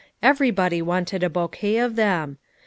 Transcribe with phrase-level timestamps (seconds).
[0.23, 2.39] Everybody wanted a bouquet of them.